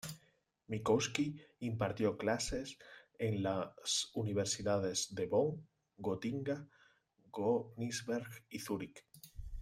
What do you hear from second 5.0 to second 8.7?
de Bonn, Gotinga, Königsberg y